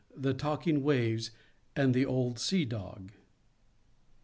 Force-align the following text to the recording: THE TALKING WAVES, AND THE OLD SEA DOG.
THE 0.17 0.33
TALKING 0.33 0.81
WAVES, 0.81 1.29
AND 1.75 1.93
THE 1.93 2.07
OLD 2.07 2.39
SEA 2.39 2.65
DOG. 2.65 3.11